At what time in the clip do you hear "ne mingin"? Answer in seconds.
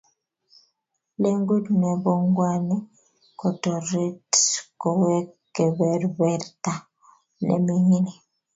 7.45-8.07